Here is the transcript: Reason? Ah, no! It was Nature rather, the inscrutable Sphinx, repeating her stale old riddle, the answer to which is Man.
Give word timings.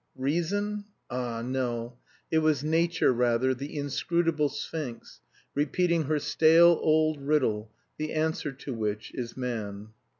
Reason? 0.17 0.85
Ah, 1.11 1.43
no! 1.43 1.99
It 2.31 2.39
was 2.39 2.63
Nature 2.63 3.13
rather, 3.13 3.53
the 3.53 3.77
inscrutable 3.77 4.49
Sphinx, 4.49 5.21
repeating 5.53 6.05
her 6.05 6.17
stale 6.17 6.79
old 6.81 7.21
riddle, 7.21 7.71
the 7.99 8.11
answer 8.13 8.51
to 8.51 8.73
which 8.73 9.11
is 9.13 9.37
Man. 9.37 9.89